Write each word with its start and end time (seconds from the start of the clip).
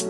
Good 0.00 0.08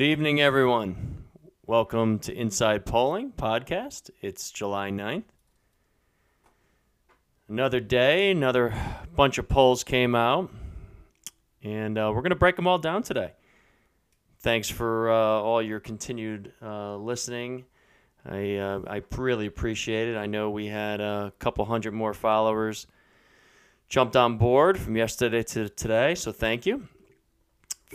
evening, 0.00 0.40
everyone. 0.40 1.24
Welcome 1.66 2.20
to 2.20 2.32
Inside 2.32 2.86
Polling 2.86 3.32
Podcast. 3.32 4.10
It's 4.20 4.52
July 4.52 4.90
9th. 4.90 5.24
Another 7.48 7.80
day, 7.80 8.30
another 8.30 8.72
bunch 9.16 9.38
of 9.38 9.48
polls 9.48 9.82
came 9.82 10.14
out, 10.14 10.48
and 11.60 11.98
uh, 11.98 12.12
we're 12.14 12.22
going 12.22 12.30
to 12.30 12.36
break 12.36 12.54
them 12.54 12.68
all 12.68 12.78
down 12.78 13.02
today. 13.02 13.32
Thanks 14.38 14.68
for 14.70 15.10
uh, 15.10 15.16
all 15.16 15.60
your 15.60 15.80
continued 15.80 16.52
uh, 16.62 16.94
listening. 16.98 17.64
I, 18.24 18.56
uh, 18.56 18.80
I 18.86 19.02
really 19.16 19.46
appreciate 19.46 20.08
it. 20.08 20.16
I 20.16 20.26
know 20.26 20.50
we 20.50 20.66
had 20.66 21.00
a 21.00 21.32
couple 21.38 21.64
hundred 21.64 21.92
more 21.92 22.14
followers 22.14 22.86
jumped 23.88 24.16
on 24.16 24.38
board 24.38 24.78
from 24.78 24.96
yesterday 24.96 25.42
to 25.42 25.68
today, 25.68 26.14
so 26.14 26.32
thank 26.32 26.64
you 26.64 26.86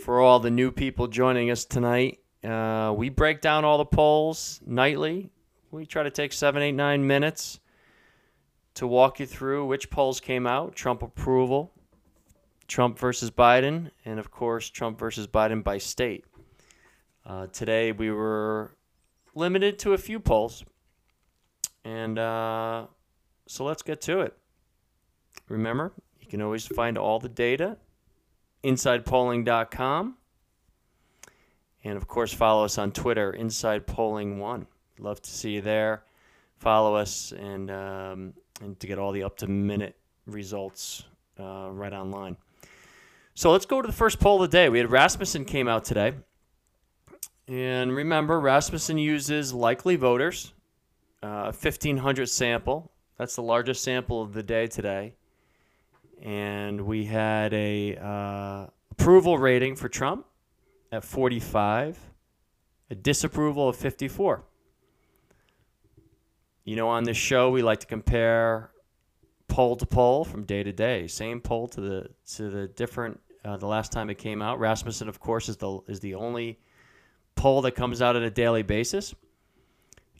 for 0.02 0.20
all 0.20 0.38
the 0.38 0.50
new 0.50 0.70
people 0.70 1.06
joining 1.06 1.50
us 1.50 1.64
tonight. 1.64 2.20
Uh, 2.44 2.94
we 2.96 3.08
break 3.08 3.40
down 3.40 3.64
all 3.64 3.78
the 3.78 3.84
polls 3.84 4.60
nightly. 4.64 5.30
We 5.70 5.86
try 5.86 6.02
to 6.02 6.10
take 6.10 6.32
seven, 6.32 6.62
eight, 6.62 6.72
nine 6.72 7.06
minutes 7.06 7.58
to 8.74 8.86
walk 8.86 9.18
you 9.18 9.26
through 9.26 9.66
which 9.66 9.90
polls 9.90 10.20
came 10.20 10.46
out 10.46 10.76
Trump 10.76 11.02
approval, 11.02 11.72
Trump 12.68 12.98
versus 12.98 13.30
Biden, 13.30 13.90
and 14.04 14.20
of 14.20 14.30
course, 14.30 14.70
Trump 14.70 14.98
versus 14.98 15.26
Biden 15.26 15.64
by 15.64 15.78
state. 15.78 16.24
Uh, 17.26 17.48
today 17.48 17.92
we 17.92 18.10
were 18.10 18.77
limited 19.38 19.78
to 19.78 19.92
a 19.92 19.98
few 19.98 20.18
polls. 20.20 20.64
And 21.84 22.18
uh, 22.18 22.86
so 23.46 23.64
let's 23.64 23.82
get 23.82 24.00
to 24.02 24.20
it. 24.20 24.36
Remember, 25.48 25.92
you 26.20 26.26
can 26.26 26.42
always 26.42 26.66
find 26.66 26.98
all 26.98 27.18
the 27.18 27.28
data 27.28 27.78
insidepolling.com. 28.64 30.16
And 31.84 31.96
of 31.96 32.08
course, 32.08 32.32
follow 32.32 32.64
us 32.64 32.76
on 32.76 32.92
Twitter, 32.92 33.32
Inside 33.32 33.86
Polling 33.86 34.38
One. 34.38 34.66
Love 34.98 35.22
to 35.22 35.30
see 35.30 35.52
you 35.52 35.60
there. 35.60 36.02
Follow 36.56 36.96
us 36.96 37.32
and 37.32 37.70
um, 37.70 38.34
and 38.60 38.78
to 38.80 38.86
get 38.88 38.98
all 38.98 39.12
the 39.12 39.22
up 39.22 39.36
to 39.38 39.46
minute 39.46 39.96
results 40.26 41.04
uh, 41.38 41.68
right 41.70 41.92
online. 41.92 42.36
So 43.34 43.52
let's 43.52 43.66
go 43.66 43.80
to 43.80 43.86
the 43.86 43.92
first 43.92 44.18
poll 44.18 44.42
of 44.42 44.50
the 44.50 44.56
day. 44.56 44.68
We 44.68 44.78
had 44.78 44.90
Rasmussen 44.90 45.44
came 45.44 45.68
out 45.68 45.84
today, 45.84 46.14
and 47.48 47.94
remember, 47.94 48.38
Rasmussen 48.38 48.98
uses 48.98 49.52
likely 49.52 49.96
voters, 49.96 50.52
uh, 51.22 51.52
1,500 51.52 52.28
sample. 52.28 52.92
That's 53.16 53.34
the 53.34 53.42
largest 53.42 53.82
sample 53.82 54.22
of 54.22 54.32
the 54.32 54.42
day 54.42 54.66
today 54.66 55.14
and 56.22 56.80
we 56.80 57.04
had 57.04 57.52
a 57.54 57.96
uh, 57.96 58.66
approval 58.90 59.38
rating 59.38 59.76
for 59.76 59.88
Trump 59.88 60.26
at 60.90 61.04
45, 61.04 61.98
a 62.90 62.94
disapproval 62.94 63.68
of 63.68 63.76
54. 63.76 64.44
You 66.64 66.76
know, 66.76 66.88
on 66.88 67.04
this 67.04 67.16
show, 67.16 67.50
we 67.50 67.62
like 67.62 67.80
to 67.80 67.86
compare 67.86 68.70
poll 69.48 69.76
to 69.76 69.86
poll 69.86 70.24
from 70.24 70.44
day 70.44 70.62
to 70.62 70.72
day. 70.72 71.06
Same 71.06 71.40
poll 71.40 71.68
to 71.68 71.80
the 71.80 72.08
to 72.34 72.50
the 72.50 72.68
different. 72.68 73.20
Uh, 73.44 73.56
the 73.56 73.66
last 73.66 73.92
time 73.92 74.10
it 74.10 74.18
came 74.18 74.42
out, 74.42 74.58
Rasmussen, 74.58 75.08
of 75.08 75.18
course, 75.20 75.48
is 75.48 75.56
the 75.56 75.80
is 75.88 76.00
the 76.00 76.14
only 76.14 76.58
poll 77.38 77.62
that 77.62 77.72
comes 77.72 78.02
out 78.02 78.16
on 78.16 78.22
a 78.22 78.30
daily 78.30 78.62
basis. 78.62 79.14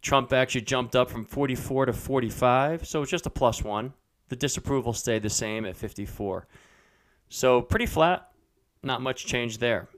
Trump 0.00 0.32
actually 0.32 0.60
jumped 0.62 0.94
up 0.94 1.10
from 1.10 1.24
44 1.24 1.86
to 1.86 1.92
45, 1.92 2.86
so 2.86 3.02
it's 3.02 3.10
just 3.10 3.26
a 3.26 3.30
plus 3.30 3.62
one. 3.62 3.92
The 4.28 4.36
disapproval 4.36 4.92
stayed 4.92 5.22
the 5.22 5.30
same 5.30 5.66
at 5.66 5.76
54. 5.76 6.46
So 7.28 7.60
pretty 7.60 7.86
flat, 7.86 8.30
not 8.82 9.02
much 9.02 9.26
change 9.26 9.58
there. 9.58 9.88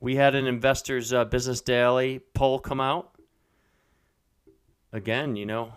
We 0.00 0.16
had 0.16 0.34
an 0.34 0.46
Investors 0.46 1.12
uh, 1.12 1.24
Business 1.24 1.60
Daily 1.60 2.20
poll 2.34 2.58
come 2.58 2.80
out. 2.80 3.14
Again, 4.92 5.36
you 5.36 5.46
know, 5.46 5.72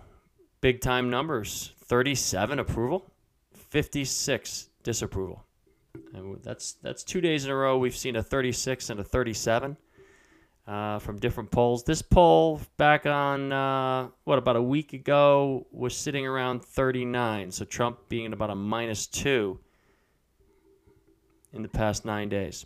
big 0.60 0.82
time 0.82 1.10
numbers 1.10 1.72
37 1.86 2.60
approval, 2.60 3.10
56 3.54 4.70
disapproval. 4.84 5.46
And 6.14 6.44
that's, 6.44 6.74
that's 6.74 7.04
two 7.04 7.22
days 7.22 7.46
in 7.46 7.52
a 7.52 7.56
row 7.56 7.78
we've 7.78 7.96
seen 7.96 8.18
a 8.18 8.24
36 8.24 8.90
and 8.90 9.00
a 9.00 9.04
37 9.04 9.78
uh, 10.68 11.00
from 11.00 11.20
different 11.20 11.52
polls. 11.52 11.84
This 11.84 12.02
poll 12.02 12.60
back 12.78 13.06
on 13.06 13.52
uh, 13.52 14.10
what 14.24 14.40
about 14.40 14.56
a 14.56 14.62
week 14.62 14.94
ago 14.94 15.68
was 15.72 15.96
sitting 15.96 16.26
around 16.26 16.64
39. 16.64 17.52
So 17.52 17.66
Trump 17.66 18.00
being 18.10 18.34
about 18.34 18.50
a 18.50 18.56
minus 18.56 19.06
two 19.08 19.60
in 21.54 21.62
the 21.62 21.70
past 21.70 22.06
nine 22.06 22.30
days. 22.30 22.66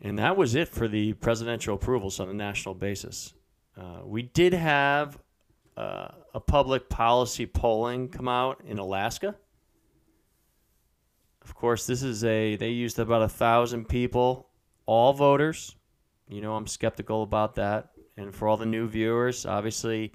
And 0.00 0.18
that 0.18 0.36
was 0.36 0.54
it 0.54 0.68
for 0.68 0.88
the 0.88 1.14
presidential 1.14 1.76
approvals 1.76 2.20
on 2.20 2.28
a 2.28 2.34
national 2.34 2.74
basis. 2.74 3.32
Uh, 3.76 4.00
we 4.04 4.22
did 4.22 4.52
have 4.52 5.18
uh, 5.76 6.08
a 6.34 6.40
public 6.40 6.88
policy 6.88 7.46
polling 7.46 8.08
come 8.08 8.28
out 8.28 8.62
in 8.66 8.78
Alaska. 8.78 9.34
Of 11.42 11.54
course, 11.54 11.86
this 11.86 12.02
is 12.02 12.24
a, 12.24 12.56
they 12.56 12.70
used 12.70 12.98
about 12.98 13.22
a 13.22 13.28
thousand 13.28 13.88
people 13.88 14.45
all 14.86 15.12
voters. 15.12 15.76
You 16.28 16.40
know, 16.40 16.54
I'm 16.54 16.66
skeptical 16.66 17.22
about 17.22 17.56
that. 17.56 17.90
And 18.16 18.34
for 18.34 18.48
all 18.48 18.56
the 18.56 18.66
new 18.66 18.88
viewers, 18.88 19.44
obviously, 19.44 20.12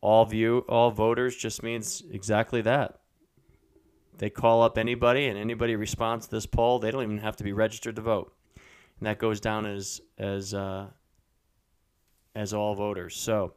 all 0.00 0.24
view 0.24 0.64
all 0.68 0.90
voters 0.90 1.36
just 1.36 1.62
means 1.62 2.02
exactly 2.10 2.62
that. 2.62 2.98
They 4.18 4.30
call 4.30 4.62
up 4.62 4.76
anybody, 4.78 5.26
and 5.26 5.38
anybody 5.38 5.76
responds 5.76 6.26
to 6.26 6.32
this 6.32 6.46
poll. 6.46 6.80
They 6.80 6.90
don't 6.90 7.04
even 7.04 7.18
have 7.18 7.36
to 7.36 7.44
be 7.44 7.52
registered 7.52 7.94
to 7.96 8.02
vote, 8.02 8.34
and 8.98 9.06
that 9.06 9.18
goes 9.18 9.40
down 9.40 9.64
as 9.64 10.00
as 10.18 10.54
uh, 10.54 10.88
as 12.34 12.52
all 12.52 12.74
voters. 12.74 13.14
So 13.14 13.54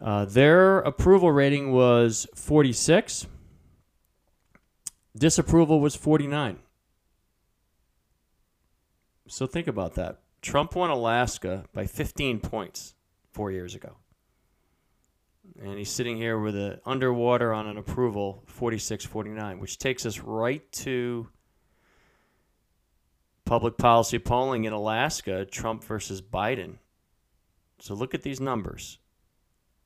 uh, 0.00 0.26
their 0.26 0.80
approval 0.80 1.32
rating 1.32 1.72
was 1.72 2.26
46. 2.34 3.26
Disapproval 5.16 5.80
was 5.80 5.94
49. 5.94 6.58
So 9.26 9.46
think 9.46 9.66
about 9.66 9.94
that. 9.94 10.20
Trump 10.42 10.74
won 10.74 10.90
Alaska 10.90 11.64
by 11.72 11.86
15 11.86 12.40
points 12.40 12.94
four 13.32 13.50
years 13.50 13.74
ago. 13.74 13.96
And 15.60 15.78
he's 15.78 15.90
sitting 15.90 16.16
here 16.16 16.38
with 16.38 16.56
an 16.56 16.80
underwater 16.84 17.52
on 17.52 17.66
an 17.66 17.78
approval 17.78 18.42
46 18.46 19.04
49, 19.04 19.58
which 19.58 19.78
takes 19.78 20.04
us 20.06 20.20
right 20.20 20.70
to 20.72 21.28
public 23.44 23.76
policy 23.76 24.18
polling 24.18 24.64
in 24.64 24.72
Alaska 24.72 25.44
Trump 25.44 25.84
versus 25.84 26.20
Biden. 26.22 26.78
So 27.78 27.94
look 27.94 28.14
at 28.14 28.22
these 28.22 28.40
numbers. 28.40 28.98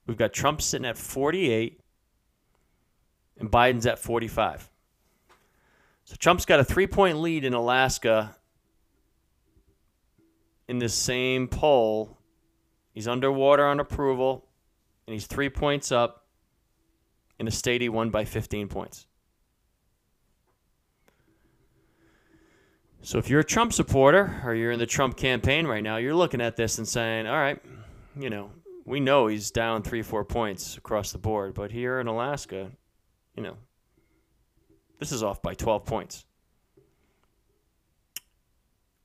We've 0.06 0.16
got 0.16 0.32
Trump 0.32 0.62
sitting 0.62 0.86
at 0.86 0.96
48 0.96 1.80
and 3.38 3.50
Biden's 3.50 3.86
at 3.86 3.98
45. 3.98 4.70
So 6.04 6.16
Trump's 6.18 6.46
got 6.46 6.60
a 6.60 6.64
three 6.64 6.86
point 6.86 7.18
lead 7.18 7.44
in 7.44 7.52
Alaska 7.52 8.36
in 10.68 10.78
this 10.78 10.94
same 10.94 11.48
poll. 11.48 12.18
He's 12.92 13.08
underwater 13.08 13.66
on 13.66 13.80
approval, 13.80 14.46
and 15.06 15.14
he's 15.14 15.26
three 15.26 15.48
points 15.48 15.90
up 15.90 16.26
in 17.38 17.48
a 17.48 17.50
state 17.50 17.80
he 17.80 17.88
won 17.88 18.10
by 18.10 18.24
15 18.24 18.68
points. 18.68 19.06
So 23.00 23.18
if 23.18 23.30
you're 23.30 23.40
a 23.40 23.44
Trump 23.44 23.72
supporter 23.72 24.40
or 24.44 24.54
you're 24.54 24.72
in 24.72 24.78
the 24.78 24.86
Trump 24.86 25.16
campaign 25.16 25.66
right 25.66 25.82
now, 25.82 25.96
you're 25.96 26.14
looking 26.14 26.40
at 26.40 26.56
this 26.56 26.78
and 26.78 26.86
saying, 26.86 27.26
all 27.26 27.36
right, 27.36 27.58
you 28.18 28.28
know, 28.28 28.50
we 28.84 29.00
know 29.00 29.28
he's 29.28 29.50
down 29.50 29.82
three, 29.82 30.02
four 30.02 30.24
points 30.24 30.76
across 30.76 31.12
the 31.12 31.18
board, 31.18 31.54
but 31.54 31.70
here 31.70 32.00
in 32.00 32.06
Alaska, 32.06 32.70
you 33.36 33.42
know, 33.42 33.56
this 34.98 35.12
is 35.12 35.22
off 35.22 35.40
by 35.40 35.54
12 35.54 35.84
points. 35.84 36.26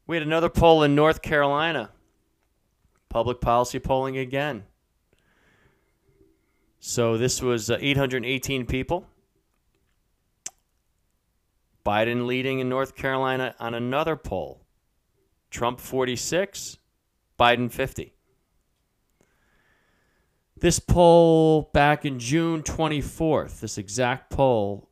We 0.06 0.16
had 0.18 0.24
another 0.24 0.50
poll 0.50 0.84
in 0.84 0.96
North 0.96 1.22
Carolina. 1.22 1.92
Public 3.10 3.40
policy 3.40 3.80
polling 3.80 4.18
again. 4.18 4.64
So 6.80 7.18
this 7.18 7.42
was 7.42 7.70
uh, 7.70 7.78
818 7.80 8.66
people. 8.66 9.08
Biden 11.86 12.26
leading 12.26 12.60
in 12.60 12.70
North 12.70 12.96
Carolina 12.96 13.56
on 13.60 13.74
another 13.74 14.16
poll. 14.16 14.62
Trump 15.50 15.80
46, 15.80 16.78
Biden 17.40 17.72
50. 17.72 18.14
This 20.58 20.80
poll 20.80 21.70
back 21.74 22.06
in 22.06 22.20
June 22.20 22.64
24th, 22.64 23.60
this 23.60 23.78
exact 23.78 24.30
poll 24.30 24.90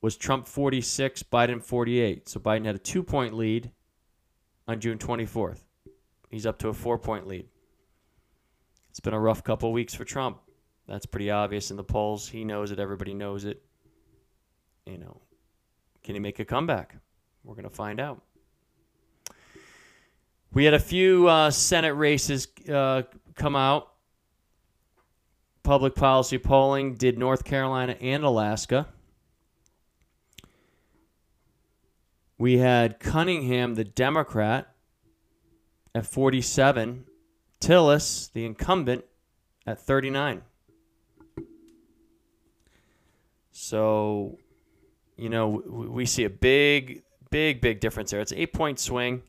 was 0.00 0.16
Trump 0.16 0.46
46, 0.46 1.22
Biden 1.24 1.62
48. 1.62 2.28
So 2.28 2.40
Biden 2.40 2.66
had 2.66 2.74
a 2.74 2.78
two 2.78 3.02
point 3.02 3.34
lead 3.34 3.70
on 4.68 4.80
June 4.80 4.98
24th. 4.98 5.60
He's 6.30 6.46
up 6.46 6.58
to 6.60 6.68
a 6.68 6.72
four 6.72 6.98
point 6.98 7.26
lead. 7.26 7.46
It's 8.90 9.00
been 9.00 9.14
a 9.14 9.20
rough 9.20 9.44
couple 9.44 9.72
weeks 9.72 9.94
for 9.94 10.04
Trump. 10.04 10.38
That's 10.88 11.06
pretty 11.06 11.30
obvious 11.30 11.70
in 11.70 11.76
the 11.76 11.84
polls. 11.84 12.28
He 12.28 12.44
knows 12.44 12.70
it. 12.70 12.78
Everybody 12.78 13.14
knows 13.14 13.44
it. 13.44 13.62
You 14.86 14.98
know, 14.98 15.20
can 16.02 16.14
he 16.14 16.20
make 16.20 16.38
a 16.38 16.44
comeback? 16.44 16.96
We're 17.44 17.54
going 17.54 17.68
to 17.68 17.74
find 17.74 18.00
out. 18.00 18.22
We 20.52 20.64
had 20.64 20.74
a 20.74 20.80
few 20.80 21.28
uh, 21.28 21.50
Senate 21.50 21.94
races 21.94 22.48
uh, 22.72 23.02
come 23.34 23.56
out. 23.56 23.92
Public 25.62 25.94
policy 25.94 26.38
polling 26.38 26.94
did 26.94 27.18
North 27.18 27.44
Carolina 27.44 27.96
and 28.00 28.24
Alaska. 28.24 28.86
We 32.38 32.58
had 32.58 33.00
Cunningham, 33.00 33.74
the 33.74 33.84
Democrat, 33.84 34.74
at 35.94 36.06
47. 36.06 37.06
Tillis, 37.60 38.30
the 38.32 38.44
incumbent, 38.44 39.04
at 39.66 39.80
39. 39.80 40.42
So, 43.50 44.38
you 45.16 45.30
know, 45.30 45.62
we 45.66 46.04
see 46.04 46.24
a 46.24 46.30
big, 46.30 47.02
big, 47.30 47.62
big 47.62 47.80
difference 47.80 48.10
there. 48.10 48.20
It's 48.20 48.32
an 48.32 48.38
eight 48.38 48.52
point 48.52 48.78
swing. 48.78 49.22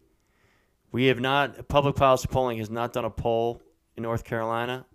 We 0.92 1.06
have 1.06 1.20
not, 1.20 1.68
public 1.70 1.96
policy 1.96 2.28
polling 2.28 2.58
has 2.58 2.70
not 2.70 2.92
done 2.92 3.06
a 3.06 3.10
poll 3.10 3.62
in 3.96 4.04
North 4.04 4.26
Carolina, 4.26 4.86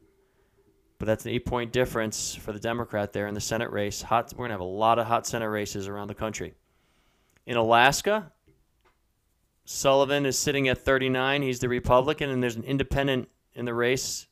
but 0.98 1.06
that's 1.06 1.24
an 1.24 1.32
eight 1.32 1.46
point 1.46 1.72
difference 1.72 2.34
for 2.34 2.52
the 2.52 2.60
Democrat 2.60 3.12
there 3.12 3.26
in 3.26 3.34
the 3.34 3.40
Senate 3.40 3.70
race. 3.70 4.02
Hot, 4.02 4.32
we're 4.32 4.46
going 4.46 4.50
to 4.50 4.54
have 4.54 4.60
a 4.60 4.64
lot 4.64 4.98
of 4.98 5.06
hot 5.06 5.26
Senate 5.26 5.48
races 5.48 5.88
around 5.88 6.08
the 6.08 6.14
country. 6.14 6.54
In 7.46 7.56
Alaska, 7.56 8.32
Sullivan 9.64 10.26
is 10.26 10.38
sitting 10.38 10.68
at 10.68 10.78
39. 10.78 11.42
He's 11.42 11.60
the 11.60 11.68
Republican, 11.68 12.30
and 12.30 12.42
there's 12.42 12.56
an 12.56 12.64
independent 12.64 13.28
in 13.54 13.64
the 13.64 13.74
race. 13.74 14.26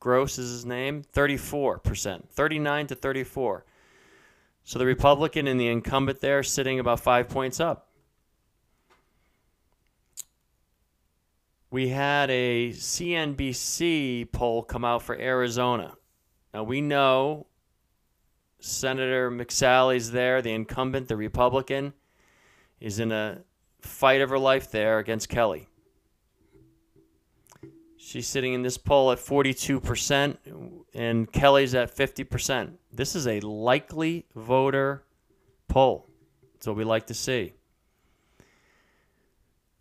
Gross 0.00 0.38
is 0.38 0.50
his 0.50 0.66
name, 0.66 1.02
34%, 1.12 2.28
39 2.28 2.86
to 2.88 2.94
34. 2.94 3.64
So 4.64 4.78
the 4.78 4.86
Republican 4.86 5.46
and 5.46 5.60
the 5.60 5.68
incumbent 5.68 6.20
there 6.20 6.42
sitting 6.42 6.78
about 6.78 7.00
five 7.00 7.28
points 7.28 7.60
up. 7.60 7.88
We 11.70 11.88
had 11.88 12.30
a 12.30 12.70
CNBC 12.70 14.30
poll 14.30 14.62
come 14.62 14.84
out 14.84 15.02
for 15.02 15.18
Arizona. 15.18 15.94
Now 16.52 16.62
we 16.62 16.80
know 16.80 17.46
Senator 18.60 19.30
McSally's 19.30 20.12
there, 20.12 20.40
the 20.40 20.52
incumbent, 20.52 21.08
the 21.08 21.16
Republican, 21.16 21.92
is 22.84 22.98
in 22.98 23.10
a 23.10 23.38
fight 23.80 24.20
of 24.20 24.28
her 24.28 24.38
life 24.38 24.70
there 24.70 24.98
against 24.98 25.30
Kelly. 25.30 25.66
She's 27.96 28.26
sitting 28.26 28.52
in 28.52 28.60
this 28.60 28.76
poll 28.76 29.10
at 29.10 29.18
42%, 29.18 30.36
and 30.92 31.32
Kelly's 31.32 31.74
at 31.74 31.96
50%. 31.96 32.72
This 32.92 33.16
is 33.16 33.26
a 33.26 33.40
likely 33.40 34.26
voter 34.36 35.02
poll. 35.66 36.06
That's 36.52 36.66
what 36.66 36.76
we 36.76 36.84
like 36.84 37.06
to 37.06 37.14
see. 37.14 37.54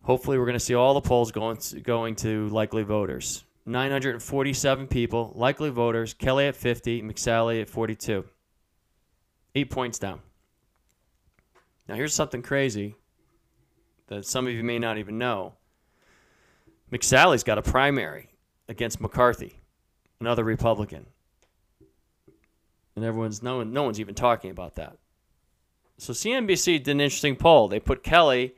Hopefully, 0.03 0.38
we're 0.38 0.45
going 0.45 0.53
to 0.53 0.59
see 0.59 0.75
all 0.75 0.94
the 0.94 1.01
polls 1.01 1.33
going 1.33 1.57
to, 1.57 1.81
going 1.81 2.15
to 2.15 2.47
likely 2.50 2.83
voters. 2.83 3.44
947 3.65 4.88
people, 4.88 5.33
likely 5.35 5.69
voters. 5.69 6.13
Kelly 6.13 6.47
at 6.47 6.55
50, 6.55 7.01
McSally 7.01 7.61
at 7.61 7.67
42. 7.67 8.23
Eight 9.55 9.69
points 9.69 10.00
down. 10.00 10.21
Now, 11.93 11.97
here's 11.97 12.15
something 12.15 12.41
crazy 12.41 12.95
that 14.07 14.25
some 14.25 14.47
of 14.47 14.53
you 14.53 14.63
may 14.63 14.79
not 14.79 14.97
even 14.97 15.19
know. 15.19 15.53
McSally's 16.91 17.43
got 17.43 17.59
a 17.59 17.61
primary 17.61 18.29
against 18.67 18.99
McCarthy, 18.99 19.59
another 20.19 20.43
Republican. 20.43 21.05
And 22.95 23.05
everyone's 23.05 23.43
no, 23.43 23.57
one, 23.57 23.73
no 23.73 23.83
one's 23.83 23.99
even 23.99 24.15
talking 24.15 24.49
about 24.49 24.73
that. 24.73 24.97
So 25.99 26.13
CNBC 26.13 26.83
did 26.83 26.87
an 26.87 26.99
interesting 26.99 27.35
poll. 27.35 27.67
They 27.67 27.79
put 27.79 28.01
Kelly 28.01 28.55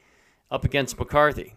up 0.49 0.63
against 0.63 0.97
McCarthy 0.97 1.55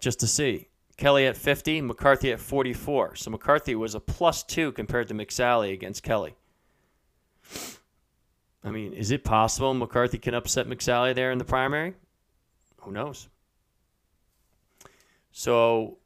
just 0.00 0.18
to 0.18 0.26
see. 0.26 0.66
Kelly 0.96 1.24
at 1.24 1.36
50, 1.36 1.82
McCarthy 1.82 2.32
at 2.32 2.40
44. 2.40 3.14
So 3.14 3.30
McCarthy 3.30 3.76
was 3.76 3.94
a 3.94 4.00
plus 4.00 4.42
two 4.42 4.72
compared 4.72 5.06
to 5.06 5.14
McSally 5.14 5.72
against 5.72 6.02
Kelly. 6.02 6.34
I 8.64 8.70
mean, 8.70 8.92
is 8.92 9.10
it 9.10 9.24
possible 9.24 9.74
McCarthy 9.74 10.18
can 10.18 10.34
upset 10.34 10.66
McSally 10.66 11.14
there 11.14 11.32
in 11.32 11.38
the 11.38 11.44
primary? 11.44 11.94
Who 12.82 12.92
knows? 12.92 13.28
So, 15.32 15.98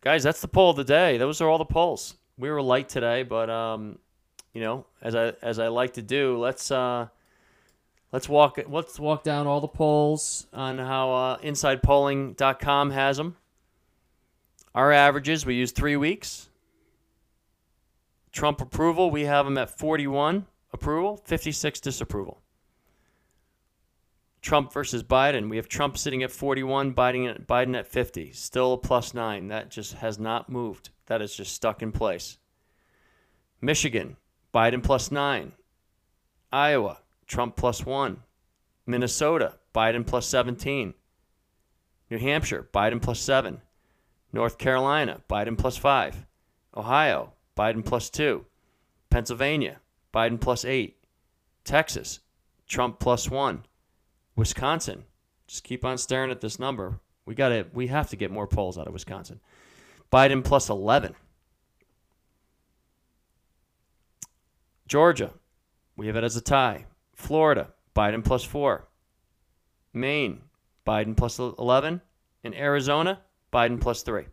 guys, 0.00 0.22
that's 0.22 0.40
the 0.40 0.48
poll 0.48 0.70
of 0.70 0.76
the 0.76 0.84
day. 0.84 1.18
Those 1.18 1.40
are 1.40 1.48
all 1.48 1.58
the 1.58 1.64
polls. 1.64 2.14
We 2.38 2.50
were 2.50 2.62
light 2.62 2.88
today, 2.88 3.22
but 3.22 3.50
um, 3.50 3.98
you 4.52 4.60
know, 4.60 4.86
as 5.02 5.14
I 5.14 5.34
as 5.42 5.58
I 5.58 5.68
like 5.68 5.94
to 5.94 6.02
do, 6.02 6.38
let's 6.38 6.70
uh, 6.70 7.08
let's 8.12 8.28
walk 8.28 8.58
let's 8.68 8.98
walk 8.98 9.22
down 9.22 9.46
all 9.46 9.60
the 9.60 9.68
polls 9.68 10.46
on 10.52 10.78
how 10.78 11.12
uh, 11.12 11.38
InsidePolling.com 11.38 12.90
has 12.90 13.16
them. 13.16 13.36
Our 14.74 14.92
averages 14.92 15.44
we 15.44 15.54
use 15.54 15.72
three 15.72 15.96
weeks. 15.96 16.48
Trump 18.32 18.60
approval 18.60 19.10
we 19.10 19.24
have 19.24 19.44
them 19.44 19.58
at 19.58 19.76
41 19.76 20.46
approval, 20.72 21.22
56 21.24 21.80
disapproval. 21.80 22.42
Trump 24.40 24.72
versus 24.72 25.02
Biden. 25.02 25.48
We 25.48 25.56
have 25.56 25.68
Trump 25.68 25.98
sitting 25.98 26.22
at 26.22 26.30
41, 26.30 26.94
Biden 26.94 27.28
at, 27.28 27.46
Biden 27.46 27.76
at 27.76 27.88
50. 27.88 28.32
Still 28.32 28.74
a 28.74 28.78
plus 28.78 29.12
nine. 29.12 29.48
That 29.48 29.70
just 29.70 29.94
has 29.94 30.18
not 30.18 30.48
moved. 30.48 30.90
That 31.06 31.20
is 31.20 31.34
just 31.34 31.52
stuck 31.52 31.82
in 31.82 31.92
place. 31.92 32.38
Michigan, 33.60 34.16
Biden 34.54 34.82
plus 34.82 35.10
nine. 35.10 35.52
Iowa, 36.52 36.98
Trump 37.26 37.56
plus 37.56 37.84
one. 37.84 38.22
Minnesota, 38.86 39.54
Biden 39.74 40.06
plus 40.06 40.26
17. 40.26 40.94
New 42.10 42.18
Hampshire, 42.18 42.68
Biden 42.72 43.02
plus 43.02 43.20
seven. 43.20 43.60
North 44.32 44.56
Carolina, 44.56 45.20
Biden 45.28 45.58
plus 45.58 45.76
five. 45.76 46.26
Ohio, 46.76 47.32
Biden 47.56 47.84
plus 47.84 48.08
two. 48.08 48.46
Pennsylvania, 49.10 49.80
Biden 50.12 50.40
plus 50.40 50.64
eight. 50.64 50.96
Texas, 51.64 52.20
Trump 52.66 52.98
plus 52.98 53.30
one. 53.30 53.64
Wisconsin, 54.36 55.04
just 55.46 55.64
keep 55.64 55.84
on 55.84 55.98
staring 55.98 56.30
at 56.30 56.40
this 56.40 56.58
number. 56.58 57.00
We 57.26 57.34
got 57.34 57.50
to 57.50 57.66
we 57.72 57.88
have 57.88 58.08
to 58.10 58.16
get 58.16 58.30
more 58.30 58.46
polls 58.46 58.78
out 58.78 58.86
of 58.86 58.92
Wisconsin. 58.92 59.40
Biden 60.12 60.42
plus 60.42 60.70
11. 60.70 61.14
Georgia, 64.86 65.34
we 65.96 66.06
have 66.06 66.16
it 66.16 66.24
as 66.24 66.36
a 66.36 66.40
tie. 66.40 66.86
Florida, 67.14 67.68
Biden 67.94 68.24
plus 68.24 68.44
4. 68.44 68.88
Maine, 69.92 70.42
Biden 70.86 71.16
plus 71.16 71.38
11. 71.38 72.00
And 72.44 72.54
Arizona, 72.54 73.20
Biden 73.52 73.80
plus 73.80 74.02
3. 74.02 74.24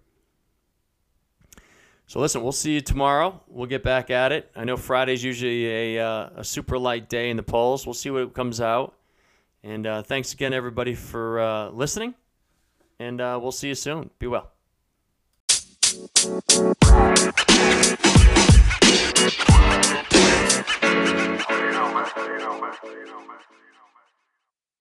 So 2.07 2.19
listen, 2.19 2.43
we'll 2.43 2.51
see 2.51 2.73
you 2.73 2.81
tomorrow. 2.81 3.41
We'll 3.47 3.65
get 3.67 3.83
back 3.83 4.11
at 4.11 4.31
it. 4.31 4.51
I 4.55 4.63
know 4.63 4.77
Friday's 4.77 5.23
usually 5.23 5.97
a, 5.97 6.05
uh, 6.05 6.29
a 6.37 6.43
super 6.43 6.77
light 6.77 7.09
day 7.09 7.29
in 7.29 7.37
the 7.37 7.43
polls. 7.43 7.85
We'll 7.85 7.95
see 7.95 8.11
what 8.11 8.33
comes 8.33 8.61
out. 8.61 8.95
And 9.63 9.87
uh, 9.87 10.03
thanks 10.03 10.31
again, 10.31 10.53
everybody, 10.53 10.93
for 10.93 11.39
uh, 11.39 11.69
listening. 11.69 12.13
And 12.99 13.19
uh, 13.19 13.39
we'll 13.41 13.51
see 13.51 13.69
you 13.69 13.75
soon. 13.75 14.11
Be 14.19 14.27
well. 14.27 14.51